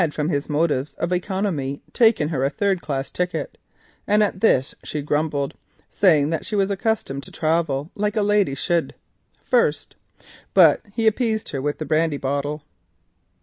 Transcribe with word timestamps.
From 0.13 0.31
motives 0.49 0.95
of 0.95 1.13
economy 1.13 1.67
he 1.67 1.71
had 1.85 1.93
taken 1.93 2.29
her 2.29 2.43
a 2.43 2.49
third 2.49 2.81
class 2.81 3.11
ticket, 3.11 3.59
and 4.07 4.23
at 4.23 4.41
this 4.41 4.73
she 4.83 5.03
grumbled, 5.03 5.53
saying 5.91 6.31
that 6.31 6.43
she 6.43 6.55
was 6.55 6.71
accustomed 6.71 7.21
to 7.21 7.31
travel, 7.31 7.91
like 7.93 8.15
a 8.15 8.23
lady 8.23 8.55
should, 8.55 8.95
first; 9.43 9.95
but 10.55 10.81
he 10.91 11.05
appeased 11.05 11.49
her 11.49 11.61
with 11.61 11.77
the 11.77 11.85
brandy 11.85 12.17
bottle. 12.17 12.63